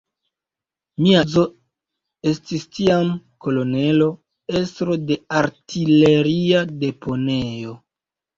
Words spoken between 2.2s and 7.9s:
tiam estis kolonelo, estro de artileria deponejo.